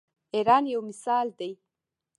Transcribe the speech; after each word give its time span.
ایران 0.35 0.63
یو 0.73 0.81
مثال 0.89 1.27
دی. 1.39 1.51